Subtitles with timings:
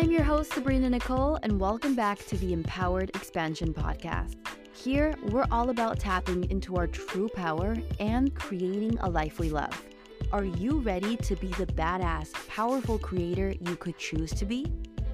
[0.00, 4.36] I'm your host, Sabrina Nicole, and welcome back to the Empowered Expansion Podcast.
[4.72, 9.78] Here, we're all about tapping into our true power and creating a life we love.
[10.32, 14.72] Are you ready to be the badass, powerful creator you could choose to be?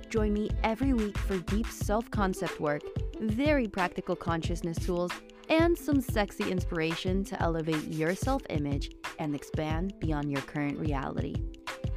[0.09, 2.83] Join me every week for deep self concept work,
[3.19, 5.11] very practical consciousness tools,
[5.49, 11.35] and some sexy inspiration to elevate your self image and expand beyond your current reality.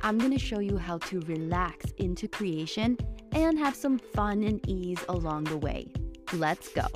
[0.01, 2.97] I'm going to show you how to relax into creation
[3.33, 5.91] and have some fun and ease along the way.
[6.31, 6.87] Let's go.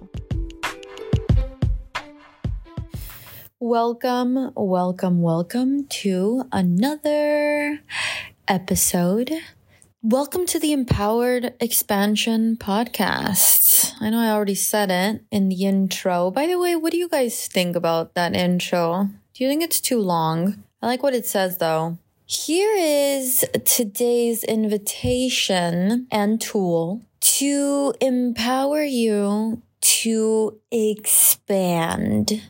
[3.59, 7.81] Welcome, welcome, welcome to another
[8.47, 9.31] episode.
[10.01, 13.95] Welcome to the Empowered Expansion Podcast.
[13.99, 16.31] I know I already said it in the intro.
[16.31, 19.09] By the way, what do you guys think about that intro?
[19.33, 20.63] Do you think it's too long?
[20.81, 21.97] I like what it says though.
[22.33, 32.41] Here is today's invitation and tool to empower you to expand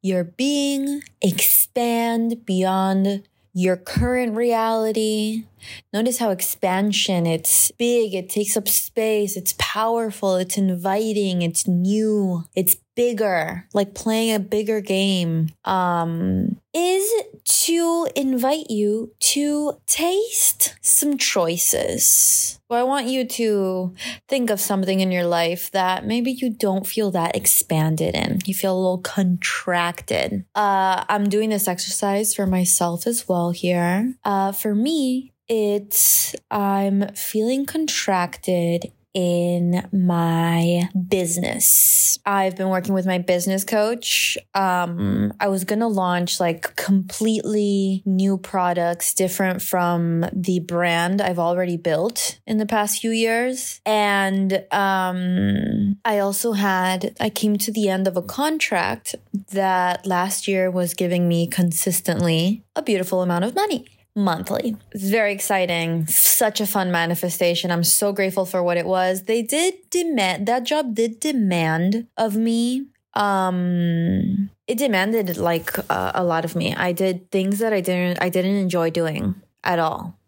[0.00, 5.46] your being, expand beyond your current reality.
[5.92, 12.44] Notice how expansion, it's big, it takes up space, it's powerful, it's inviting, it's new,
[12.54, 15.50] it's bigger, like playing a bigger game.
[15.64, 17.10] Um, is
[17.44, 22.58] to invite you to taste some choices.
[22.68, 23.94] Well, I want you to
[24.28, 28.40] think of something in your life that maybe you don't feel that expanded in.
[28.44, 30.44] You feel a little contracted.
[30.54, 34.14] Uh, I'm doing this exercise for myself as well here.
[34.24, 42.18] Uh, for me, it's I'm feeling contracted in my business.
[42.26, 44.36] I've been working with my business coach.
[44.54, 51.38] Um, I was going to launch like completely new products different from the brand I've
[51.38, 53.80] already built in the past few years.
[53.86, 59.14] And um, I also had, I came to the end of a contract
[59.50, 64.76] that last year was giving me consistently a beautiful amount of money monthly.
[64.92, 66.06] It's very exciting.
[66.06, 67.70] Such a fun manifestation.
[67.70, 69.24] I'm so grateful for what it was.
[69.24, 76.24] They did demand that job did demand of me um it demanded like uh, a
[76.24, 76.74] lot of me.
[76.74, 80.18] I did things that I didn't I didn't enjoy doing at all.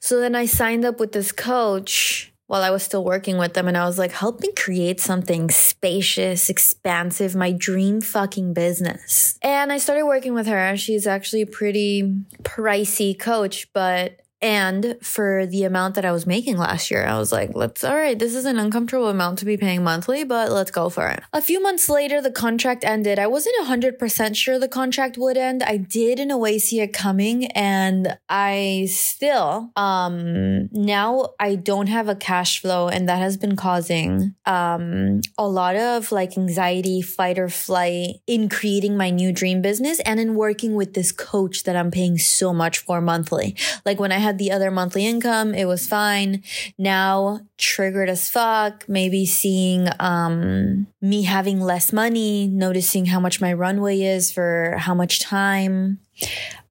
[0.00, 3.68] So then I signed up with this coach while I was still working with them.
[3.68, 9.38] And I was like, help me create something spacious, expansive, my dream fucking business.
[9.42, 10.58] And I started working with her.
[10.58, 16.26] And she's actually a pretty pricey coach, but and for the amount that I was
[16.26, 19.46] making last year, I was like, let's, all right, this is an uncomfortable amount to
[19.46, 21.22] be paying monthly, but let's go for it.
[21.32, 23.18] A few months later, the contract ended.
[23.18, 25.62] I wasn't 100% sure the contract would end.
[25.62, 31.86] I did in a way see it coming and I still, um, now I don't
[31.86, 37.00] have a cash flow and that has been causing, um, a lot of like anxiety,
[37.00, 41.62] fight or flight in creating my new dream business and in working with this coach
[41.62, 43.56] that I'm paying so much for monthly.
[43.86, 45.54] Like when I had had the other monthly income.
[45.54, 46.42] It was fine.
[46.76, 48.84] Now triggered as fuck.
[48.88, 54.94] Maybe seeing, um, me having less money, noticing how much my runway is for how
[54.94, 56.00] much time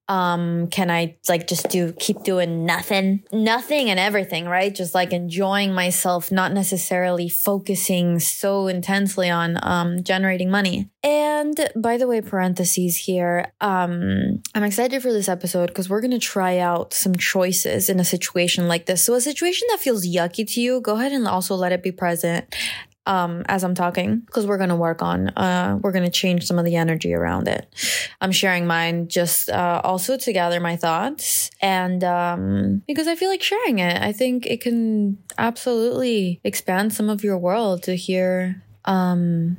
[0.08, 3.22] um can i like just do keep doing nothing?
[3.32, 4.74] Nothing and everything right?
[4.74, 10.90] Just like enjoying myself not necessarily focusing so intensely on um generating money.
[11.02, 16.10] And by the way parentheses here um i'm excited for this episode because we're going
[16.10, 19.02] to try out some choices in a situation like this.
[19.02, 21.92] So a situation that feels yucky to you go ahead and also let it be
[21.92, 22.54] present
[23.06, 26.64] um, as I'm talking because we're to work on, uh, we're to change some of
[26.64, 27.68] the energy around it.
[28.20, 33.28] I'm sharing mine just, uh, also to gather my thoughts and, um, because I feel
[33.28, 34.00] like sharing it.
[34.00, 39.56] I think it can absolutely expand some of your world to hear um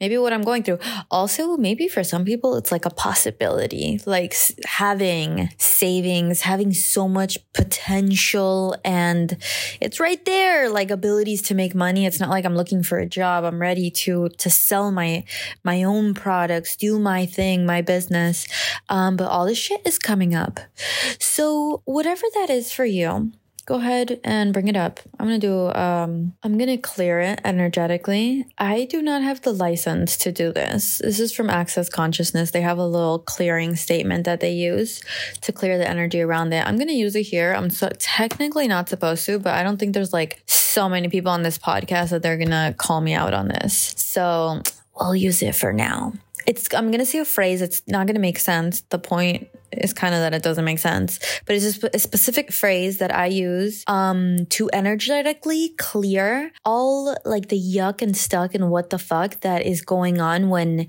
[0.00, 0.78] maybe what i'm going through.
[1.10, 4.34] Also maybe for some people it's like a possibility like
[4.66, 9.36] having savings having so much potential and
[9.80, 12.06] it's right there like abilities to make money.
[12.06, 13.44] It's not like i'm looking for a job.
[13.44, 15.24] I'm ready to to sell my
[15.64, 18.46] my own products do my thing my business.
[18.88, 20.60] Um but all this shit is coming up.
[21.18, 23.32] So whatever that is for you
[23.66, 25.00] go ahead and bring it up.
[25.18, 28.46] I'm gonna do, um, I'm gonna clear it energetically.
[28.58, 30.98] I do not have the license to do this.
[30.98, 32.50] This is from Access Consciousness.
[32.50, 35.02] They have a little clearing statement that they use
[35.42, 36.66] to clear the energy around it.
[36.66, 37.52] I'm gonna use it here.
[37.52, 41.30] I'm so technically not supposed to, but I don't think there's like so many people
[41.30, 43.94] on this podcast that they're gonna call me out on this.
[43.96, 44.62] So
[44.98, 46.12] we'll use it for now.
[46.46, 47.62] It's I'm gonna say a phrase.
[47.62, 48.82] It's not gonna make sense.
[48.82, 52.52] The point is kind of that it doesn't make sense, but it's just a specific
[52.52, 58.70] phrase that I use um to energetically clear all like the yuck and stuck and
[58.70, 60.88] what the fuck that is going on when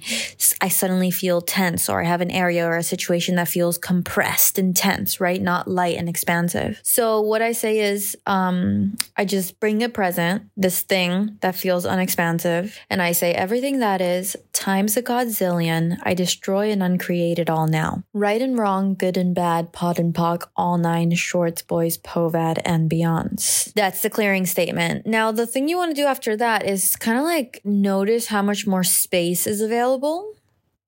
[0.61, 4.57] I suddenly feel tense or I have an area or a situation that feels compressed
[4.57, 5.41] and tense, right?
[5.41, 6.79] Not light and expansive.
[6.83, 11.85] So what I say is um I just bring it present, this thing that feels
[11.85, 15.01] unexpansive, and I say everything that is times a
[15.41, 18.03] I destroy and uncreate it all now.
[18.13, 22.89] Right and wrong good and bad, POD and POC, all nine, shorts, boys, POVAD, and
[22.89, 23.73] beyonds.
[23.73, 25.07] That's the clearing statement.
[25.07, 28.41] Now, the thing you want to do after that is kind of like notice how
[28.41, 30.35] much more space is available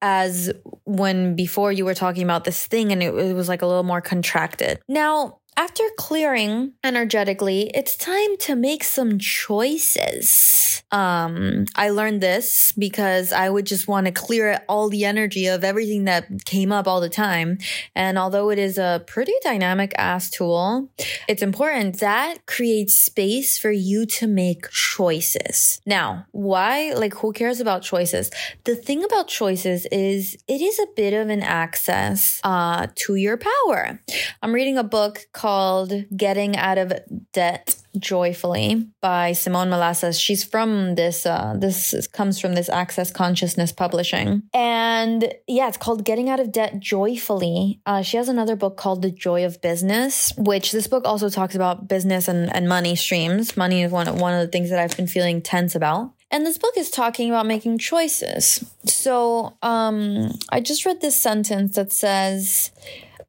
[0.02, 0.52] as
[0.84, 4.02] when before you were talking about this thing and it was like a little more
[4.02, 4.80] contracted.
[4.88, 10.83] Now, after clearing energetically, it's time to make some choices.
[10.94, 15.63] Um, I learned this because I would just want to clear all the energy of
[15.63, 17.57] everything that came up all the time.
[17.95, 20.92] And although it is a pretty dynamic ass tool,
[21.28, 25.81] it's important that creates space for you to make choices.
[25.88, 26.94] Now, why?
[26.94, 28.30] Like, who cares about choices?
[28.66, 33.38] The thing about choices is it is a bit of an access uh, to your
[33.38, 34.00] power.
[34.44, 36.94] I'm reading a book called Getting Out of
[37.31, 40.19] Debt Joyfully by Simone Milasas.
[40.19, 44.44] She's from this, uh, this is, comes from this Access Consciousness Publishing.
[44.54, 47.81] And yeah, it's called Getting Out of Debt Joyfully.
[47.86, 51.56] Uh, she has another book called The Joy of Business, which this book also talks
[51.56, 53.56] about business and, and money streams.
[53.56, 56.13] Money is one, one of the things that I've been feeling tense about.
[56.31, 58.66] And this book is talking about making choices.
[58.86, 62.72] So um, I just read this sentence that says,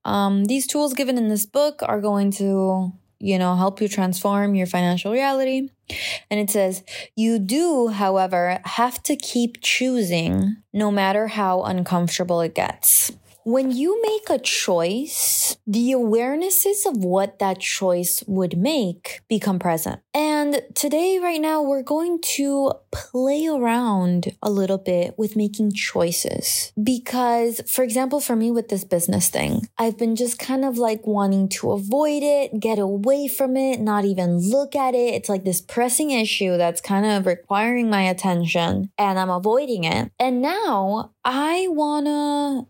[0.06, 2.93] um, these tools given in this book are going to,
[3.25, 5.71] you know, help you transform your financial reality.
[6.31, 6.82] And it says,
[7.17, 13.12] you do, however, have to keep choosing no matter how uncomfortable it gets.
[13.44, 20.00] When you make a choice, the awarenesses of what that choice would make become present.
[20.14, 26.73] And today, right now, we're going to play around a little bit with making choices.
[26.82, 31.06] Because, for example, for me with this business thing, I've been just kind of like
[31.06, 35.12] wanting to avoid it, get away from it, not even look at it.
[35.12, 40.11] It's like this pressing issue that's kind of requiring my attention and I'm avoiding it.
[40.19, 42.67] And now I wanna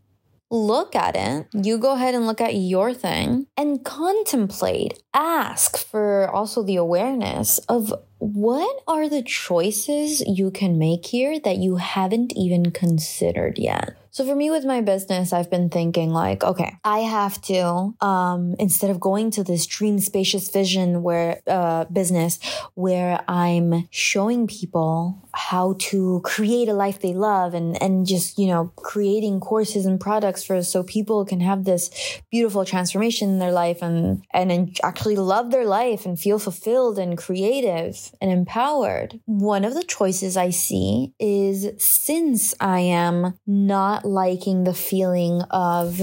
[0.55, 1.49] look at it.
[1.53, 7.59] You go ahead and look at your thing and contemplate, ask for also the awareness
[7.69, 13.97] of what are the choices you can make here that you haven't even considered yet.
[14.14, 18.55] So for me with my business, I've been thinking like, okay, I have to, um,
[18.61, 22.38] instead of going to this dream spacious vision where, uh, business
[22.75, 28.46] where I'm showing people how to create a life they love and, and just, you
[28.46, 31.90] know, creating courses and products for, so people can have this
[32.31, 37.19] beautiful transformation in their life and, and actually love their life and feel fulfilled and
[37.19, 39.19] creative and empowered.
[39.25, 46.01] One of the choices I see is since I am not liking the feeling of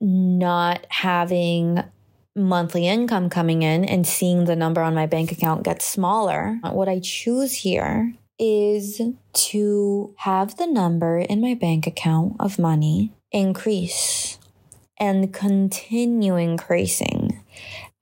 [0.00, 1.82] not having
[2.34, 6.88] monthly income coming in and seeing the number on my bank account get smaller, what
[6.88, 9.00] I choose here is
[9.32, 14.38] to have the number in my bank account of money increase
[14.98, 17.42] and continue increasing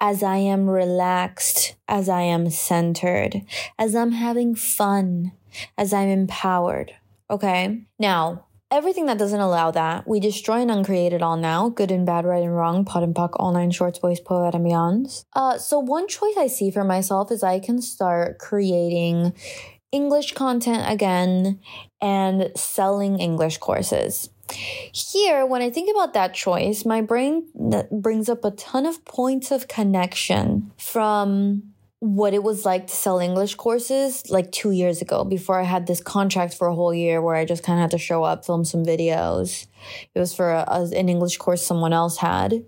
[0.00, 3.42] as I am relaxed, as I am centered,
[3.78, 5.32] as I'm having fun,
[5.76, 6.92] as I'm empowered.
[7.28, 7.82] Okay.
[7.98, 11.68] Now, everything that doesn't allow that, we destroy and uncreate it all now.
[11.68, 14.66] Good and bad, right and wrong, POD and POC, all nine shorts, boys, POVAD, and
[14.66, 15.24] beyonds.
[15.32, 19.32] Uh, so one choice I see for myself is I can start creating
[19.92, 21.58] English content again
[22.00, 24.30] and selling English courses.
[24.92, 27.46] Here, when I think about that choice, my brain
[27.92, 31.69] brings up a ton of points of connection from
[32.00, 35.86] what it was like to sell English courses like two years ago before I had
[35.86, 38.44] this contract for a whole year where I just kind of had to show up,
[38.44, 39.66] film some videos.
[40.14, 42.64] It was for a, an English course someone else had.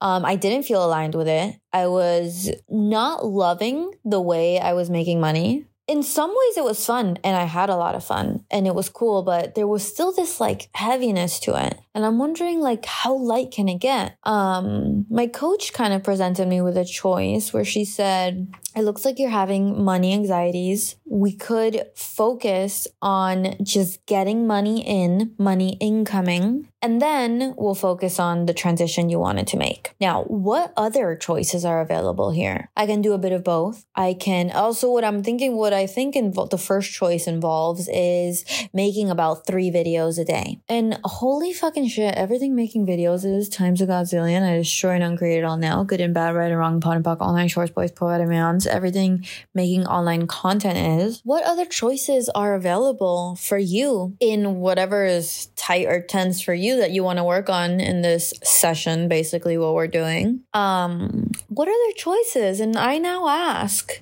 [0.00, 1.58] Um, I didn't feel aligned with it.
[1.72, 6.84] I was not loving the way I was making money in some ways it was
[6.84, 9.82] fun and I had a lot of fun and it was cool, but there was
[9.82, 11.80] still this like heaviness to it.
[11.98, 14.16] And I'm wondering like how light can it get?
[14.22, 19.04] Um my coach kind of presented me with a choice where she said, "It looks
[19.04, 20.94] like you're having money anxieties.
[21.06, 28.46] We could focus on just getting money in, money incoming, and then we'll focus on
[28.46, 32.70] the transition you wanted to make." Now, what other choices are available here?
[32.76, 33.84] I can do a bit of both.
[33.96, 38.44] I can also what I'm thinking what I think invo- the first choice involves is
[38.72, 40.60] making about 3 videos a day.
[40.68, 44.42] And holy fucking shit, everything making videos is times a godzillion.
[44.42, 45.82] I destroy and uncreate it all now.
[45.82, 49.26] Good and bad, right and wrong, POD and POC, online shorts, boys, poet, and everything
[49.54, 51.20] making online content is.
[51.24, 56.76] What other choices are available for you in whatever is tight or tense for you
[56.76, 60.42] that you want to work on in this session, basically what we're doing?
[60.54, 62.60] Um, what are choices?
[62.60, 64.00] And I now ask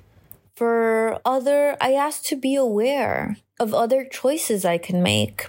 [0.55, 5.47] for other, I ask to be aware of other choices I can make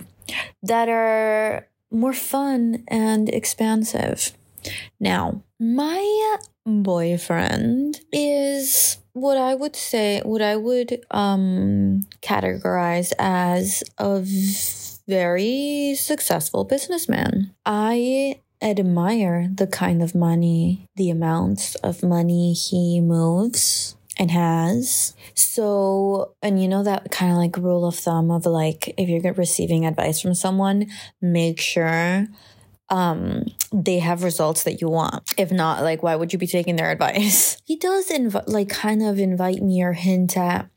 [0.63, 4.33] that are more fun and expansive.
[5.01, 14.23] Now, my boyfriend is what I would say, what I would um, categorize as a
[15.09, 17.55] very successful businessman.
[17.65, 25.15] I admire the kind of money, the amounts of money he moves and has.
[25.35, 29.33] So, and you know that kind of like rule of thumb of like if you're
[29.35, 30.87] receiving advice from someone,
[31.21, 32.27] make sure
[32.91, 35.35] um they have results that you want.
[35.37, 37.57] If not like why would you be taking their advice?
[37.69, 40.71] He does inv- like kind of invite me or hint at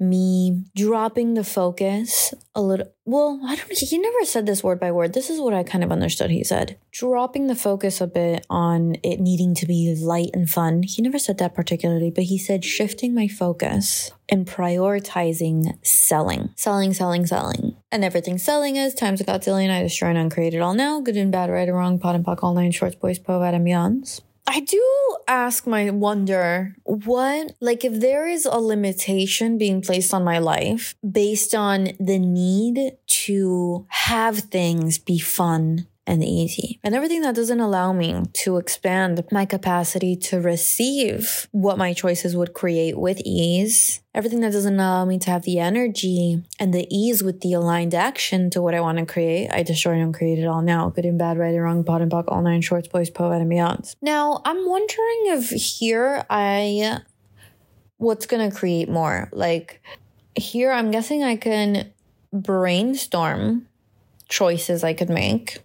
[0.00, 4.90] me dropping the focus a little well i don't he never said this word by
[4.90, 5.12] word.
[5.12, 6.78] This is what i kind of understood he said.
[6.90, 10.82] Dropping the focus a bit on it needing to be light and fun.
[10.82, 16.94] He never said that particularly but he said shifting my focus and prioritizing selling selling
[16.94, 20.74] selling selling and everything selling is times a godzillion i destroy and uncreate it all
[20.74, 23.54] now good and bad right or wrong pot and POC all nine shorts boys poet
[23.54, 24.82] and beyonds I do
[25.28, 30.94] ask my wonder what, like, if there is a limitation being placed on my life
[31.08, 37.60] based on the need to have things be fun and easy, and everything that doesn't
[37.60, 44.00] allow me to expand my capacity to receive what my choices would create with ease,
[44.14, 47.94] everything that doesn't allow me to have the energy and the ease with the aligned
[47.94, 50.88] action to what I want to create, I destroy and create it all now.
[50.88, 53.94] Good and bad, right and wrong, and POC, all nine shorts, boys, poet, and beyonds.
[54.00, 57.00] Now, I'm wondering if here I,
[57.98, 59.28] what's to create more?
[59.30, 59.82] Like,
[60.34, 61.92] here, I'm guessing I can
[62.32, 63.68] brainstorm
[64.28, 65.58] choices I could make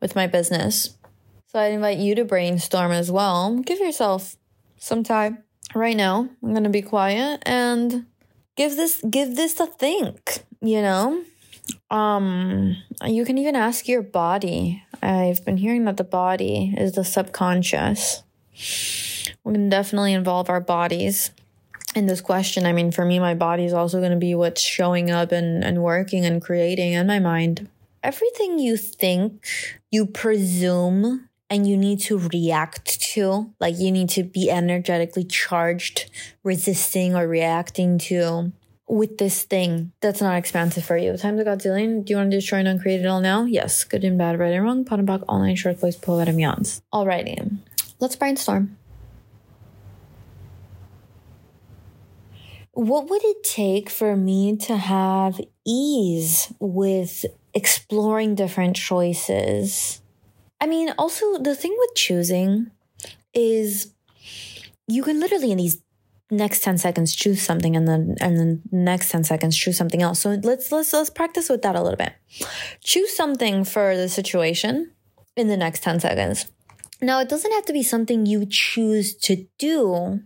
[0.00, 0.96] with my business.
[1.46, 3.58] So I'd invite you to brainstorm as well.
[3.58, 4.36] Give yourself
[4.76, 5.44] some time.
[5.74, 8.06] Right now, I'm going to be quiet and
[8.56, 11.24] give this give this a think, you know?
[11.90, 14.82] Um you can even ask your body.
[15.02, 18.22] I've been hearing that the body is the subconscious.
[19.44, 21.30] We can definitely involve our bodies
[21.94, 22.66] in this question.
[22.66, 25.64] I mean, for me, my body is also going to be what's showing up and,
[25.64, 27.68] and working and creating, and my mind
[28.02, 29.46] everything you think,
[29.90, 36.10] you presume, and you need to react to, like you need to be energetically charged,
[36.42, 38.52] resisting or reacting to
[38.88, 41.16] with this thing that's not expansive for you.
[41.16, 43.44] Times of Godzillion, do you want to destroy and uncreate it all now?
[43.44, 43.82] Yes.
[43.84, 46.28] Good and bad, right and wrong, POD and POC, all nine short boys, pull out
[46.28, 46.82] yawns.
[46.92, 47.58] Alrighty.
[47.98, 48.76] Let's brainstorm.
[52.72, 57.24] What would it take for me to have ease with
[57.56, 60.02] exploring different choices.
[60.60, 62.70] I mean, also the thing with choosing
[63.34, 63.94] is
[64.86, 65.82] you can literally in these
[66.30, 70.20] next 10 seconds choose something and then and then next 10 seconds choose something else.
[70.20, 72.12] So let's let's let's practice with that a little bit.
[72.84, 74.92] Choose something for the situation
[75.34, 76.46] in the next 10 seconds.
[77.00, 80.20] Now, it doesn't have to be something you choose to do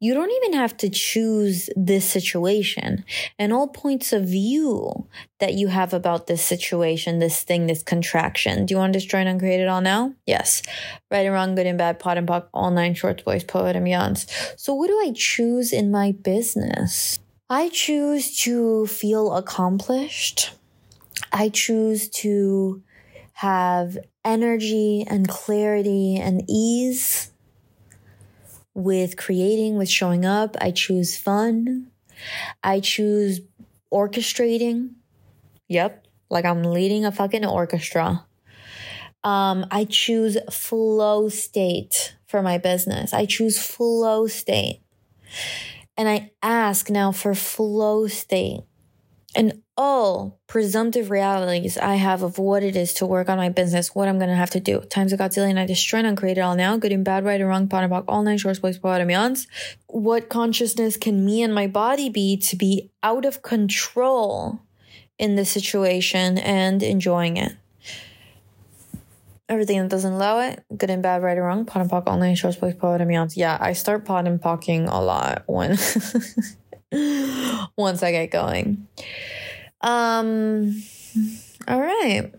[0.00, 3.04] you don't even have to choose this situation
[3.38, 5.06] and all points of view
[5.40, 8.66] that you have about this situation, this thing, this contraction.
[8.66, 10.14] Do you want to destroy and uncreate it all now?
[10.26, 10.62] Yes.
[11.10, 13.86] Right and wrong, good and bad, pot and POC, all nine shorts, boys, poet, and
[13.86, 14.26] beyonds.
[14.58, 17.18] So, what do I choose in my business?
[17.50, 20.52] I choose to feel accomplished.
[21.32, 22.82] I choose to
[23.34, 27.23] have energy and clarity and ease
[28.74, 30.56] with creating, with showing up.
[30.60, 31.90] I choose fun.
[32.62, 33.40] I choose
[33.92, 34.90] orchestrating.
[35.68, 36.06] Yep.
[36.30, 38.26] Like I'm leading a fucking orchestra.
[39.22, 43.14] Um, I choose flow state for my business.
[43.14, 44.82] I choose flow state.
[45.96, 48.62] And I ask now for flow state.
[49.34, 53.94] And all presumptive realities I have of what it is to work on my business,
[53.94, 54.80] what I'm gonna have to do.
[54.80, 56.76] Times a Godzillion, I destroy and uncreate it all now.
[56.76, 59.46] Good and bad, right and wrong, pot and POD all nine shorts, boys, poet,
[59.86, 64.60] What consciousness can me and my body be to be out of control
[65.18, 67.56] in this situation and enjoying it?
[69.48, 72.18] Everything that doesn't allow it, good and bad, right and wrong, pot and POC, all
[72.18, 75.76] nine shorts, boys, poet, Yeah, I start pot and POCing a lot when
[77.76, 78.86] once I get going.
[79.84, 80.82] Um,
[81.68, 82.32] all right.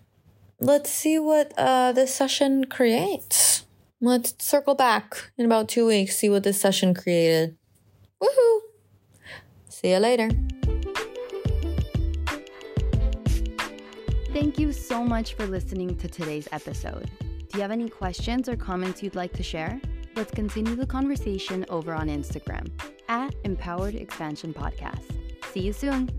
[0.59, 3.65] Let's see what uh, this session creates.
[4.01, 7.55] Let's circle back in about two weeks, see what this session created.
[8.21, 8.59] Woohoo!
[9.69, 10.29] See you later.
[14.33, 17.11] Thank you so much for listening to today's episode.
[17.19, 19.79] Do you have any questions or comments you'd like to share?
[20.15, 22.69] Let's continue the conversation over on Instagram
[23.07, 25.03] at Empowered Expansion Podcast.
[25.53, 26.09] See you soon.